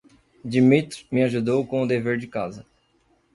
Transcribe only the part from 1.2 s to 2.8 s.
ajudou com o dever de casa.